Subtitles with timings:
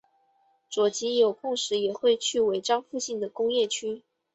[0.67, 4.01] 佐吉有空时也会去尾张附近的工业区。